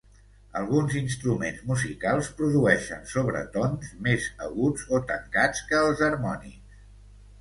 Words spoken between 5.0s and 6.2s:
tancats que els